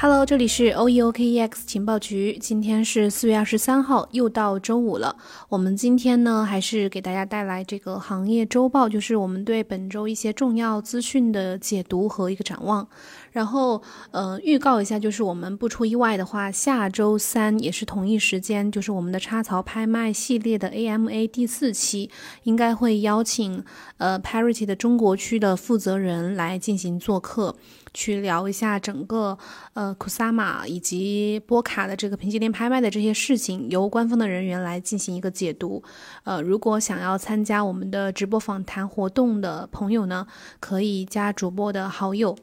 [0.00, 2.38] Hello，这里是 OEOKEX 情报局。
[2.40, 5.16] 今天是四月二十三号，又到周五了。
[5.48, 12.86] 我们今天呢，还是给大家带来这个行业周报，就是我们对本周一些重要资讯的解读和一个展望。
[13.32, 22.10] 然后，呃，预告一下，就是我们不出意外的话，下周三也是同一时间，就是我们的插槽拍卖系列的 AMA 第四期，
[22.44, 23.64] 应该会邀请
[23.98, 27.56] 呃 Parity 的中国区的负责人来进行做客。
[27.94, 29.36] 去聊一下整个
[29.72, 35.82] 呃库萨玛以及波卡的这个平级链拍卖的这些事情，由官方的人员来进行一个解读。
[36.22, 40.26] 呃，如果想要参加我们的直播访谈活动的朋友呢，
[40.60, 42.36] 可以加主播的好友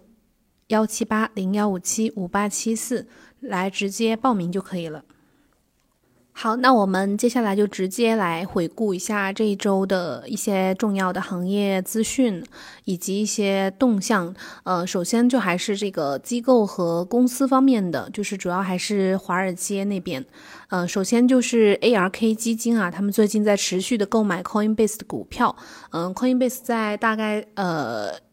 [0.70, 3.08] 幺七八零幺五七五八七四
[3.40, 5.04] 来直接报名就可以了。
[6.38, 12.44] 好，那我们接下来就直接来回顾一下这一周的一些重要的行业资讯
[12.84, 14.36] 以及一些动向。
[14.64, 20.26] 呃，首先就还是这个机构和公司方面的，就是主要还是华尔街那边。
[20.68, 25.56] 呃，首先就是 ARK 基金啊，他们最近在持续的购买 Coinbase 的股票。
[25.92, 28.25] 嗯，Coinbase 在大概呃。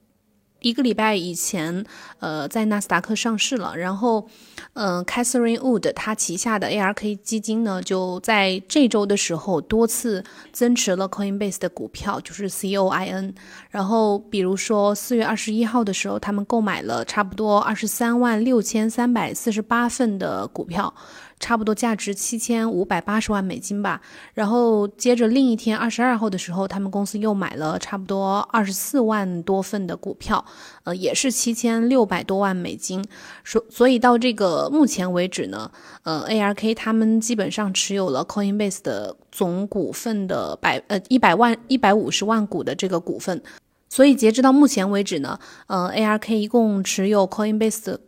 [0.63, 1.85] 一个礼拜以前，
[2.21, 3.77] 呃，在纳斯达克上市了。
[3.77, 4.27] 然后，
[4.75, 13.35] 嗯，Catherine Wood 他旗下的 ARK 基金呢，就在这周的时候多次增持了 Coinbase 的股票，就是 COIN。
[13.71, 20.95] 然后，比如说四月二十一号的时候，他们购买了差不多二十三万六千三百四十八份的股票。
[21.43, 24.01] 差不多价值七千五百八十万美金吧。
[24.33, 30.43] 然后接着另一天二十二号的时候，他们公司又买了差不多二十四万多份的股票，
[30.85, 33.05] 呃，也是七千六百多万美金。
[33.45, 35.69] 所所以到这个目前为止呢，
[36.05, 43.43] 呃，ARK 他们基本上持有了 Coinbase 的总股份的百呃一百万一百五十万股的这个股份。
[43.89, 48.01] 所以截止到目前为止呢，呃，ARK 一共持有 Coinbase 的。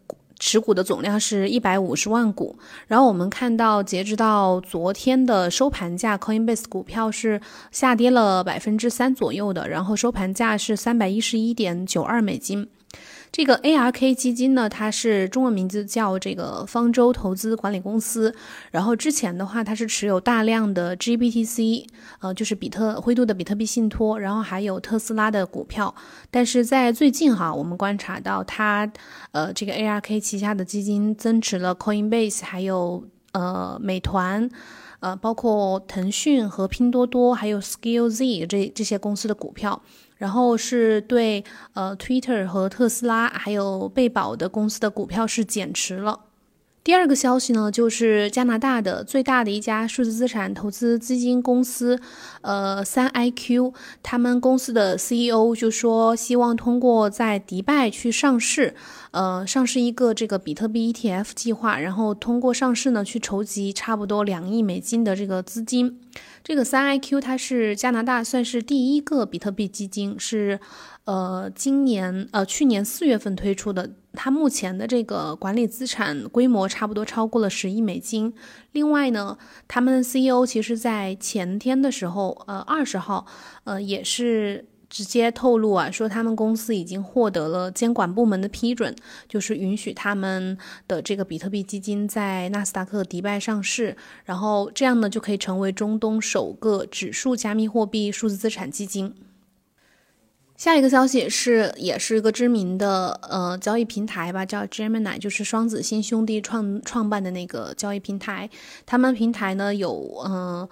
[0.46, 2.54] 持股的总量是一百五十万股，
[2.86, 7.40] 然后我们看到，截止到昨天的收盘价，Coinbase 股票是
[7.72, 12.68] 下跌了百分之三左右的，然后收盘价是三百一十一点九二美金。
[13.32, 18.32] 这个 ARK 基金呢，它是中文名字叫这个方舟投资管理公司。
[18.70, 21.86] 然后之前的话，它是持有大量的 GBTC，
[22.20, 25.92] 呃，就是比特灰度的比特币信托，然后还有特斯拉的股票。
[26.30, 28.88] 但是在最近哈，我们观察到它，
[29.32, 34.48] 呃，这个 ARK 旗下的基金增持了 Coinbase，还有呃美团，
[35.00, 39.82] 呃，包括腾讯和拼多多，还有 SkillZ 这这些公司的股票。
[40.16, 41.44] 然后是对
[41.74, 46.23] 呃，Twitter 和特斯拉还有贝宝的公司的股票是减持了。
[46.84, 51.98] 第二个消息呢，就是加拿大的最大的一家数字资产投资基金公司，
[52.42, 53.72] 呃，三 IQ，
[54.02, 58.74] 他们公司的 CEO 就说，希望通过在迪拜去上市，
[59.12, 65.98] 呃，上市一个这个比特币 ETF 计划，然后通过上市呢，去筹集差不多两亿美金的这个资金。
[66.44, 70.60] 这个三 IQ 它是加拿大算是第一个比特币基金，是
[71.04, 73.90] 呃今年呃去年四月份推出的。
[74.16, 78.32] 它目前的这个管理资产规模差不多超过了十亿美金。
[78.70, 83.26] 另外呢，他们 CEO 其实在前天的时候，呃二十号，
[83.64, 84.66] 呃也是。
[84.90, 88.94] 直接透露啊，说他们公司已经获得了监管部门的批准，
[89.26, 90.56] 就是允许他们
[90.86, 99.12] 的这个比特币基金在纳斯达克迪拜上市，然后这样呢就可以成为中东首个指数加密货币数字资产基金。
[100.64, 108.48] 下一个消息是，也是一个知名的呃交易平台吧，叫 Gemini，就是双子星兄弟创创办的那个交易平台，
[108.86, 110.66] 他们平台呢有嗯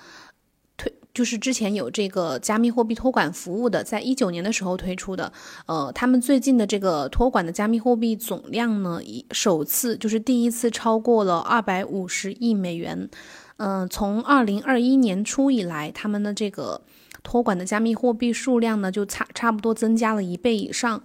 [0.79, 0.91] 推。
[1.13, 5.31] 就是之前有这个加密货币托管服务的，在一九年的时候推出的，
[5.67, 8.99] 呃，他们最近的这个托管的加密货币总量呢，
[9.31, 13.11] 首次就是第一次超过了二百五十亿美元，
[13.59, 16.81] 嗯，从二零二一年初以来，他们的这个
[17.23, 21.03] 托管的加密货币数量呢，就差差不多增加了一倍以上。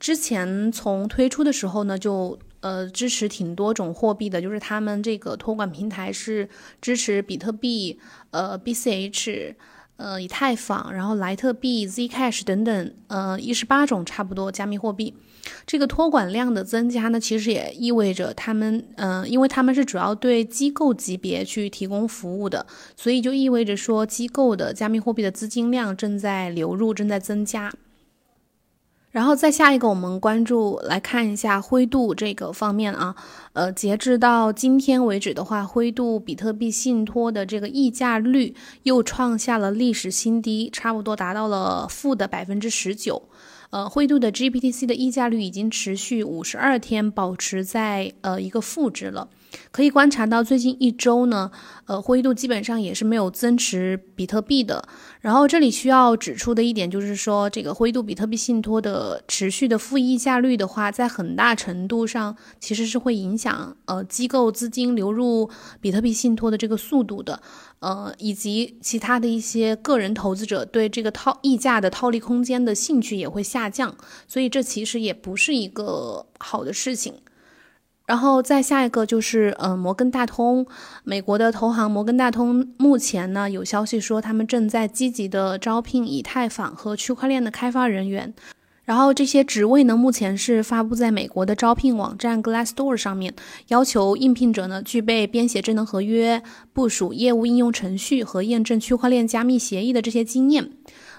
[0.00, 6.48] 之前从推出的时候呢，就呃支持挺多种货币的，就是他们这个托管平台是
[6.82, 7.98] 支持比特币、
[8.30, 9.54] 呃 BCH、
[9.96, 15.14] 呃以太坊，然后莱特币、Zcash 等等，呃一十八种差不多加密货币。
[15.66, 27.70] 这个托管量的增加呢，其实也意味着他们，嗯，因为他们是主要对机构级别去提供服务的，所以就意味着说机构的加密货币的资金量正在流入，正在增加。
[29.14, 33.14] 然后再下一个，我们关注来看一下灰度这个方面啊，
[33.52, 43.22] 呃，截至到今天为止的话，灰度比特币信托的这个溢价率又创下了历史新低，差不多达到了负的百分之十九。
[43.70, 49.28] 呃，灰度的 GPTC 的溢价率已经持续五十二天保持在呃一个负值了。
[49.70, 51.50] 可以观察到，最近一周呢，
[51.86, 54.88] 呃，灰度基本上也是没有增持比特币的。
[55.20, 65.48] 然后这里需要指出的一点就是说，这个灰度比特币信托的持续的负溢价率的话，在很大程度上其实是会影响呃机构资金流入
[65.80, 67.40] 比特币信托的这个速度的，
[67.84, 73.94] 呃，以及其他的一些个人投资者对这个套溢价的套利空间的兴趣也会下降。
[74.26, 77.12] 所以这其实也不是一个好的事情。
[78.06, 80.66] 然后再下一个就是，呃，摩根大通，
[81.04, 88.32] 美国的投行摩根大通目前呢有消息说，他们正在积极的招聘以太坊和区块链的开发人员。
[88.84, 93.34] 然后这些职位呢，目前是发布在美国的招聘网站 Glassdoor 上面，
[93.68, 96.42] 要求应聘者呢具备编写智能合约、
[96.72, 100.70] 部署业务应用程序和验证区块链加密协议的这些经验。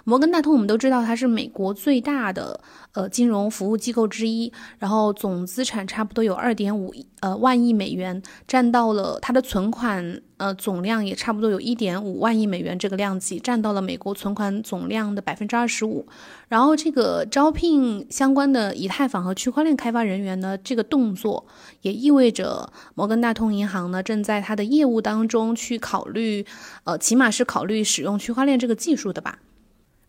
[0.06, 2.62] 摩根大通，我们都知道它是美国最大的
[2.94, 16.06] 呃金融服务机构之一，然后总资产差不多有二点五呃万亿美元，占到了它的存款呃总量也差不多有一点五万亿美元这个量级，占到了美国存款总量的百分之二十五。
[16.50, 21.48] 然后这个招聘相关的以太坊和区块链开发人员呢，这个动作
[21.82, 26.46] 也意味着摩根大通银行呢正在它的业务当中去考虑，
[26.84, 29.40] 呃，起码是考虑使用区块链这个技术的吧。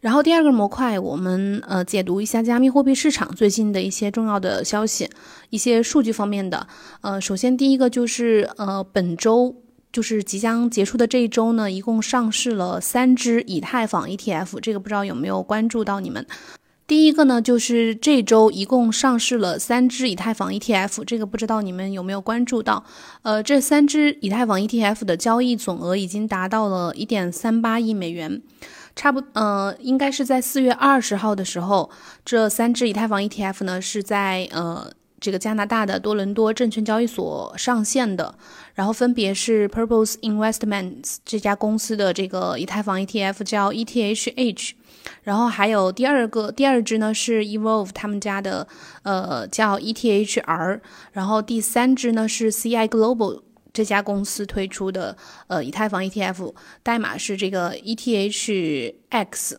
[0.06, 5.11] 然后第二个模块，我们呃解读一下加密货币市场最近的一些重要的消息，
[5.50, 6.64] 一些数据方面的。
[7.00, 9.53] 呃，首先第一个就是呃本周
[9.91, 16.25] 就是即将结束的这一周呢，一共上市了三只以太坊 ETF，这个不知道有没有关注到你们。
[16.87, 22.85] 第一个呢就是这周一共上市了三只以太坊 ETF，这个不知道你们有没有关注到。
[23.23, 28.41] 呃，这三只以太坊 ETF 的交易总额已经达到了一点三八亿美元。
[28.96, 31.90] 差不，呃，应该是在四月二十号的时候，
[32.25, 34.90] 这三只以太坊 ETF 呢是在呃
[35.20, 38.34] 这个加拿大的多伦多证券交易所上线的，
[38.75, 44.72] 然后分别是 Purpose Investments 这家公司的这个以太坊 ETF 叫 ETHH，
[45.25, 48.66] 然后还有第二个第二只呢是 Evolve 他们家的
[49.02, 50.81] 呃叫 ETHR，
[51.12, 53.43] 然后第三只呢是 CI Global。
[53.76, 55.14] 这家公司推出的
[55.49, 59.58] 呃以太坊 ETF 代码是这个 ETHX。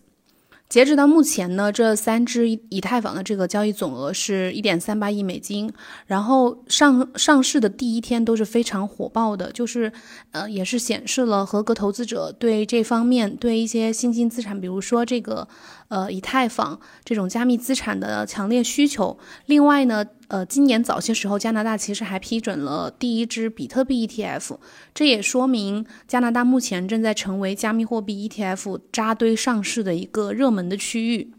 [0.70, 5.72] 截止到目前呢，这三只以太坊的这个交易总额是一点三八亿美金，
[6.08, 9.90] 然后上上市的第一天都是非常火爆的，就是
[10.32, 15.48] 呃也是显示了合格投资者对这方面对一些新兴资产，比如说这个
[15.90, 19.18] 呃以太坊这种加密资产的强烈需求。
[19.46, 20.06] 另外呢。
[20.30, 24.58] 呃，今年早些时候，加拿大其实还批准了第一支比特币 ETF，
[24.94, 31.32] 这也说明加拿大目前正在成为加密货币 ETF 扎堆上市的一个热门的区域。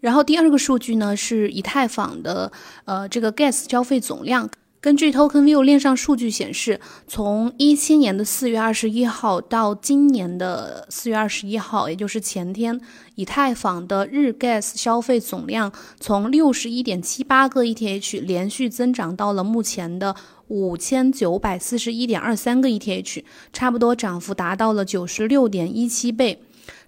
[0.00, 2.52] 然后第二个数据呢，是以太坊的
[2.84, 4.50] 呃这个 Gas 交费总量。
[4.84, 6.78] 根据 TokenView 链上数据显示，
[7.08, 12.78] 从一七年的四月二十一号到今年的四月二十一号，也就是前天，
[13.14, 20.14] 以太坊的日 Gas 消费总量从六十一点七八个 ETH 连续增长到了目前的
[20.48, 26.42] 五千九百四十一点二三个 ETH，差不多涨幅达到了九十六点一七倍。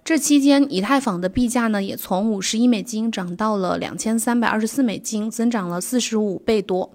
[0.05, 6.93] 这期间，以太坊的币价呢也从五十一美金涨到了两千三百二十四美金，增长了四十五倍多。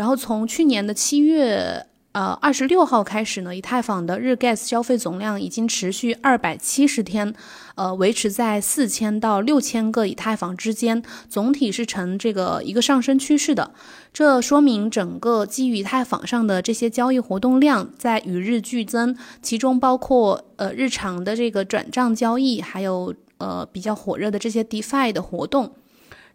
[0.00, 7.34] 然后从去年的七月呃二十六号开始呢，以太坊的日 gas 消费总量已经持续二百七十天，
[7.74, 13.74] 呃维持在四千到六千个以太坊之间，总体是呈这个一个上升趋势的。
[14.10, 25.74] 这说明整个基于以太坊上的这些交易活动量在与日俱增，其中包括呃日常的这个转账交易，还有呃比较火热的这些 DeFi 的活动。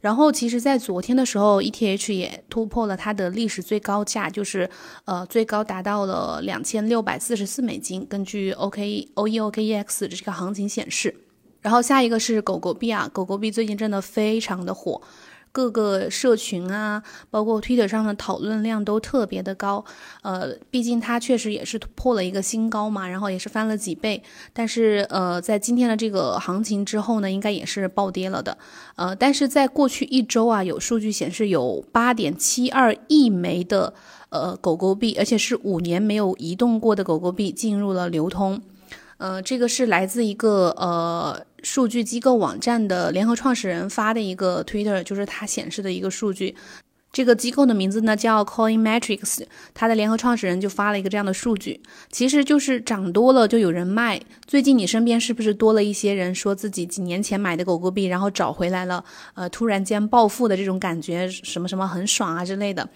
[0.06, 4.70] 然后，其实，在昨天的时候，ETH 也突破了它的历史最高价，就是
[5.06, 8.06] 呃，最高达到了两千六百四十四美金。
[8.06, 11.16] 根据 OK OEOKEX 这个行情显示，
[11.60, 15.02] 然后下一个是狗狗币啊，狗狗币最近真的非常的火。
[15.56, 19.86] 各个社群啊，包括 Twitter 上的讨论量都特别的高，
[20.22, 24.22] 呃，毕竟它确实也是破了一个新高嘛，然后也是翻了几倍，
[24.52, 28.58] 但是呃，在今天的这个行情之后呢，应该也是暴跌了的，
[28.98, 33.94] 呃，但是在过去一周啊，有数据显示有八点七二亿枚的
[34.28, 38.62] 呃狗狗币，而且是五年没有移动过的狗狗币进入了流通。
[39.18, 46.56] 呃，这个是来自一个呃数据机构网站的联合创始人发的一个 Twitter，就是它显示的一个数据。
[47.12, 49.42] 这个机构的名字呢叫 Coin Metrics，
[49.74, 51.82] 它的联合创始人就发了一个这样的数据，
[52.12, 54.22] 其实就是涨多了就有人卖。
[54.46, 59.04] 最近你身边是不是多了一些人说自己几年前买的狗狗币，然后找回来了，
[59.34, 62.88] 呃，突然间暴富的这种感觉，什么什么很爽啊之类的。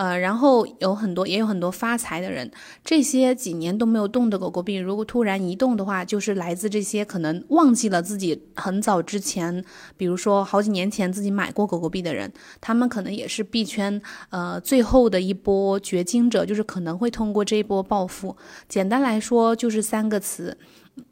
[0.00, 2.50] 呃，然后有很多，也有很多发财的人。
[2.82, 9.62] 这些几年都没有动的狗狗币，如果突然移动的话，就是来自这些可能忘记了自己很早之前，
[9.98, 18.34] 比如说好几年前自己买过狗狗币的人，他们可能也是币圈呃最后的一波掘金者，就是可能会通过这一波暴富。
[18.70, 20.56] 简单来说，就是三个词：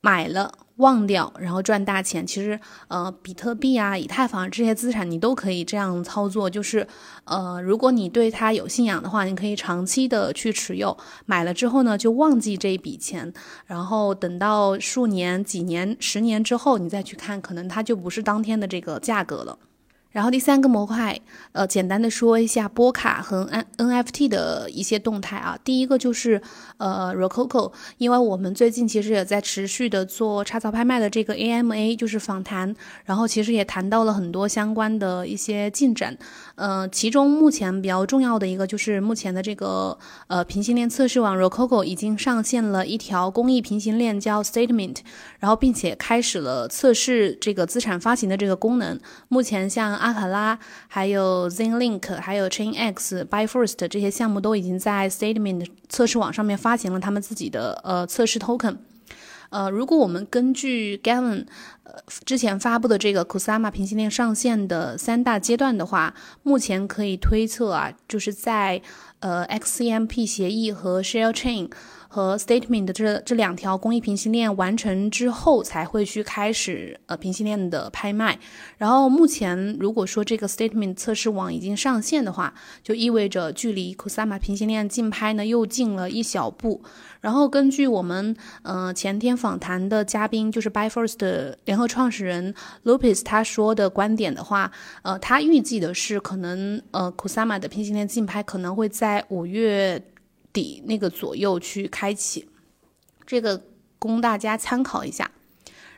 [0.01, 0.51] 买了。
[0.79, 2.27] 忘掉，然后赚大钱。
[2.27, 2.59] 其实，
[2.89, 6.51] 呃，比特币啊、以太坊这些资产，你都可以这样操作。
[6.51, 6.85] 就是，
[7.25, 10.97] 呃，如果你对它有信仰的话，你可以长期的去持有。
[11.27, 13.33] 买了之后呢，就忘记这一笔钱，
[13.67, 19.59] 然后等到数年、几年、十年之后，你再去看，可能它就不是当天的这个价格了。
[20.11, 21.21] 然后第三个模块，
[21.53, 25.59] 呃，简单的说一下波卡和 N NFT 的一些动态啊。
[25.63, 26.41] 第一个就是
[26.79, 32.75] 呃 Rococo，因为我们最近其实也在持续的做插槽拍卖的这个 AMA，就是访谈，
[33.05, 36.17] 然后其实也谈到了很多相关的一些进展。
[36.59, 39.97] 呃，其中目前比较重要的一个就是目前的这个
[40.27, 44.97] 呃平行链测试网 Rococo 已经上线了一条公益平行链叫 Statement，
[45.39, 48.99] 然后并且开始了测试这个资产发行的这个功能。
[49.29, 58.79] 目前像阿卡拉、还有 ZenLink、还有 Chainx、Byfirst 这些项目都已经在 Statement 测试网上面发行了他们自己的呃测试 Token。
[59.51, 61.47] 呃，如果我们根据 Gavin
[61.85, 68.83] 呃之前发布的这个 Kusama 平行链上线的三大阶段的话，目前可以推测啊，就是在
[69.21, 71.71] 呃 XCMP 协议和 Share Chain。
[72.09, 78.39] 和 Statement 的这这两条公益平行链完成之后，才会去开始呃平行链的拍卖。
[78.79, 86.83] 然后目前如果说这个 Statement 测试网已经上线的话，就意味着距离 Kusama 平行链竞拍呢又近了一小步。
[87.21, 94.73] 然后根据我们呃前天访谈的嘉宾，就是 by first 的联合创始人 Lopez 他说的观点的话，
[95.03, 100.03] 呃他预计的是可能呃 Kusama 的平行链竞拍可能会在五月。
[100.53, 102.49] 底那个左右去开启，
[103.27, 103.63] 这个
[103.99, 105.31] 供大家参考一下。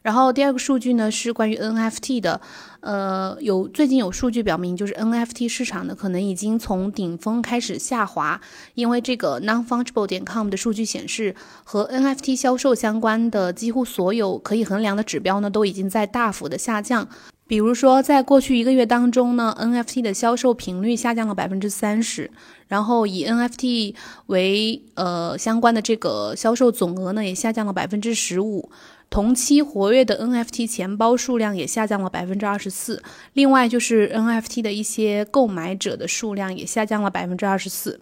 [0.02, 2.40] 然后第二个数据呢是关于 NFT 的，
[2.80, 8.40] 呃，有最近有数据表明，就是 NFT 市场呢可能已经从顶峰开始下滑，
[8.72, 17.06] 因为这个 nonfungible 点 com 的数据显示，和 NFT 销售相关的几乎所有可以衡量的指标呢都已经在大幅的下降。
[17.50, 22.30] 比如说，在过去一个月当中呢，NFT 的销售频率下降了百分之三十，
[22.68, 28.70] 然后以 NFT 为呃相关的这个销售总额呢，也下降了百分之十五。
[29.10, 33.02] 同期活跃的 NFT 钱包数量也下降了百分之二十四。
[33.32, 37.98] 另外，就是 NFT 的一些购买者的数量也下降了百分之二十四。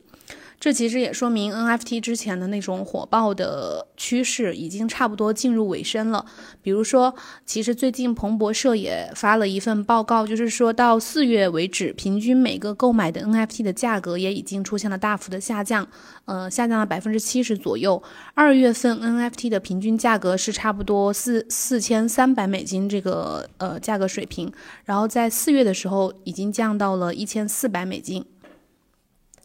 [0.61, 6.27] 这其实也说明 NFT 之前的那种火爆的趋势已经差不多进入尾声了。
[6.61, 7.15] 比如说，
[7.47, 15.87] 其实最近彭博社也发了一份报告，就是说到四月为止，平均每个购买的 NFT 的价格也已经出现了大幅的下降，
[16.25, 18.03] 呃，下降了百分之七十左右。
[18.35, 24.53] 二月份 NFT 的平均价格是差不多四四千三百美金这个呃价格水平，
[24.85, 28.25] 然后在四月的时候已经降到了一千四百美金。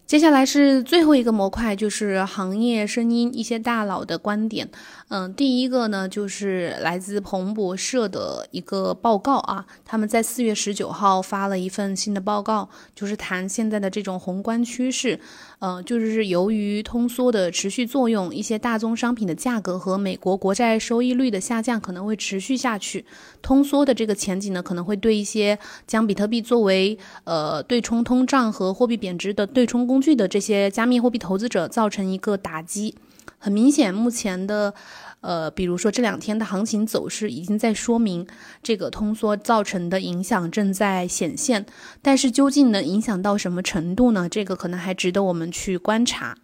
[0.06, 4.70] 接下来是最后一个模块，就是行业声音，一些大佬的观点。
[5.16, 15.20] 嗯，第一个呢，就是来自彭博社的一个报告啊，他们在四月十九号发了一份新的报告，就是谈现在的这种宏观趋势。
[15.60, 23.06] 嗯，就是由于通缩的持续作用，一些大宗商品的价格和美国国债收益率的下降可能会持续下去。
[23.44, 32.96] 通缩的这个前景呢，可能会对一些将比特币作为呃对冲通胀和货币贬值的对冲工具的这些加密货币投资者造成一个打击。
[33.38, 34.74] 很明显，目前的。
[35.24, 38.28] 呃，比如说这两天的行情走势已经在说明
[38.62, 41.66] 这个通缩造成的影响正在显现，
[42.02, 44.28] 但是究竟能影响到什么程度呢？
[44.30, 46.38] 这个可能还值得我们去观察。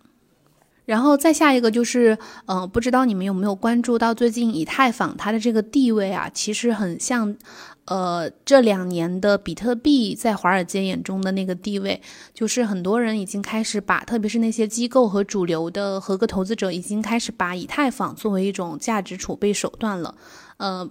[0.90, 2.18] 然后再下一个就是，
[2.48, 7.36] 嗯，不知道你们有没有关注到最近以太坊它的这个地位啊，其实很像。
[7.86, 12.00] 呃，这两年的比特币在华尔街眼中的那个地位，
[12.36, 20.14] 就是很多人已经开始把，特别是那些机构和主流的合格投资者，已经开始把以太坊作为一种价值储备手段了。
[20.58, 20.88] 呃，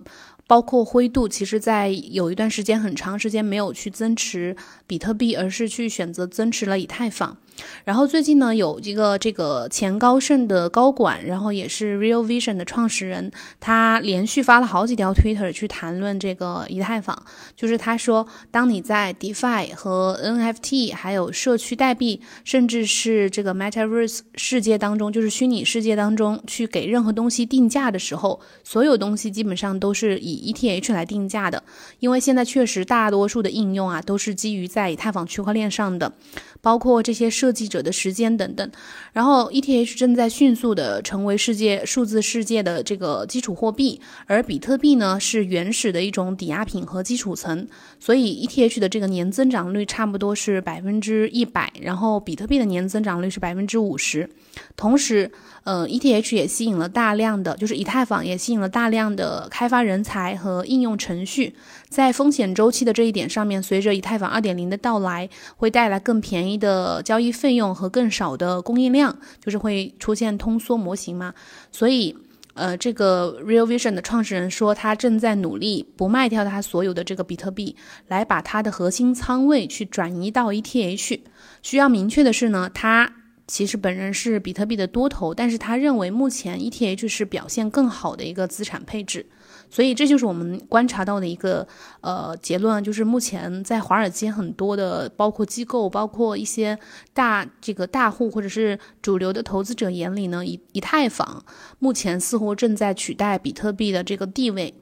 [0.48, 7.36] 包括灰度，其实在有一段时间很长时间没有去增持比特币，而是去选择增持了以太坊。
[7.84, 17.20] 然后最近呢，有一个这个前高盛的高管，然后也是 Real Vision 的创始人，他连续发了好几条 Twitter 去谈论这个以太坊。
[17.56, 31.62] 就是他说，当你在 DeFi 和 NFT 还有社区代币，甚至是这个 Metaverse 世界当中，就是虚拟世界当中去给任何东西定价的时候，所有东西基本上都是以 ETH 来定价的，
[31.98, 36.12] 因为现在确实大多数的应用啊都是基于在以太坊区块链上的。
[36.60, 38.70] 包括这些设计者的时间等等，
[39.12, 47.66] 然后 ETH 正在迅速的成为世界数字世界的这个基础货币，而比特币呢是原始的一种抵押品和基础层，
[47.98, 54.28] 所以 ETH 的这个年增长率差不多是百分之一百，然后比特币的年增长率是百分之五十，
[54.76, 55.30] 同时。
[55.64, 61.54] 呃，ETH 也吸引了大量的，就是以太坊也吸引了大量的开发人才和应用程序。
[61.88, 71.32] 在风险周期的这一点上面，随着以太坊2.0的到来，会带来更便宜的交易费用和更少的供应量，就是会出现通缩模型嘛。
[71.72, 72.14] 所以，
[72.54, 77.74] 呃，这个 Real Vision 的创始人说，他正在努力不卖掉他所有的这个比特币，
[78.06, 81.20] 来把他的核心仓位去转移到 ETH。
[81.62, 83.14] 需要明确的是呢，他。
[83.50, 89.24] 其实本人是比特币的多头，但是他认为目前 ETH 是表现更好的一个资产配置，
[89.70, 91.66] 所以这就是我们观察到的一个
[92.00, 96.78] 呃结论，就是目前在华尔街很多的包括机构，包括一些
[97.12, 101.44] 大这个大户或者是主流的投资者眼里呢，以以太坊
[101.78, 104.74] 目前似乎正在取代比特币的这个地位。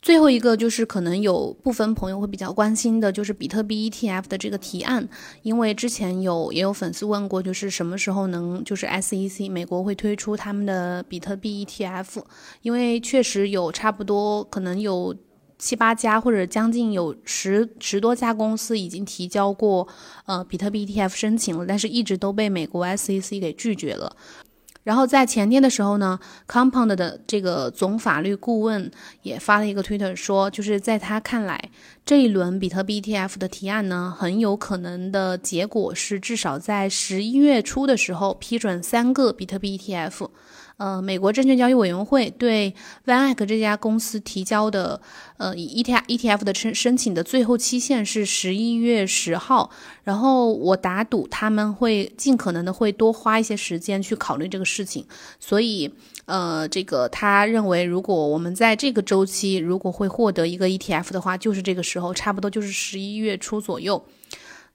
[0.00, 5.08] 最后一个就是可能有部分朋友会比较关心的，就是比特币 ETF 的这个提案，
[5.42, 12.22] 因为之前有也有粉丝问过，就是什么时候能就是 SEC 美国会推出他们的比特币 ETF，
[12.62, 15.14] 因为确实有差不多可能有
[15.58, 19.86] 七八家或者将近有十十多家公司已经提交过
[20.26, 24.16] 呃比特币 ETF 申请了，但是一直都被美国 SEC 给拒绝了。
[24.88, 28.90] 然后在前天的时候呢，Compound 的这个总法律顾问
[29.20, 31.62] 也发了一个推特说，就是在他看来，
[32.08, 40.28] 这一轮比特币 ETF 的提案呢，很有可能的结果是至少在十一月初的时候批准三个比特币 ETF。
[40.78, 42.72] 呃，美国证券交易委员会对
[43.04, 45.00] VanEck 这家公司提交的
[45.36, 49.70] 呃 ETF ETF 的申申请的最后期限是十一月十号，
[50.04, 55.04] 然后我打赌他们会尽可能的会多花一些时间去考虑这个事情，
[55.40, 55.92] 所以
[56.26, 64.04] 呃，这个他认为如果我们在这个周期如果会获得一个 ETF 的话，就是这个时候，然后差不多就是十一月初左右。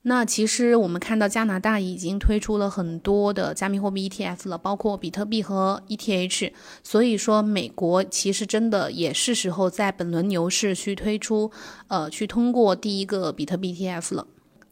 [0.02, 6.52] 那其实我们看到加拿大已经推出了很多的加密货币 ETF 了，包括比特币和 ETH。
[6.82, 11.50] 所以说，美国其实真的也是时候在本轮牛市去推出，
[11.88, 14.26] 呃，去通过第一个比特币 ETF 了。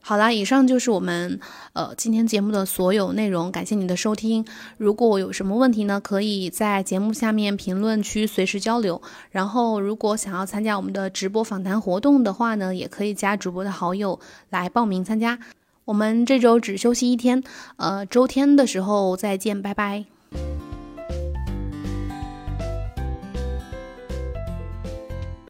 [0.04, 1.38] 好啦，以上就是我们
[1.74, 4.44] 呃今天节目的所有内容，感谢您的收听。
[4.76, 9.00] 如果有什么问题呢，可以在节目下面评论区随时交流。
[9.30, 14.18] 然后，如果想要参加我们的直播访谈活动的话呢，也可以加主播的好友
[14.50, 15.38] 来报名参加。
[15.84, 17.42] 我们这周只休息一天，
[17.76, 20.04] 呃，周天的时候再见，拜拜。